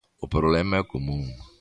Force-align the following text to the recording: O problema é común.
O 0.23 0.27
problema 0.33 0.75
é 0.81 0.89
común. 0.93 1.23